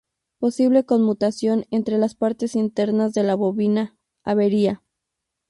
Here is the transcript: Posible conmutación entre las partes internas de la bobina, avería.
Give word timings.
Posible 0.39 0.83
conmutación 0.83 1.67
entre 1.69 1.99
las 1.99 2.15
partes 2.15 2.55
internas 2.55 3.13
de 3.13 3.21
la 3.21 3.35
bobina, 3.35 3.95
avería. 4.23 4.81